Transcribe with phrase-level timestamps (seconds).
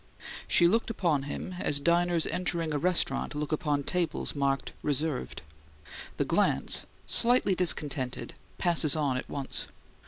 [0.47, 5.43] She looked upon him as diners entering a restaurant look upon tables marked "Reserved":
[6.17, 9.67] the glance, slightly discontented, passes on at once.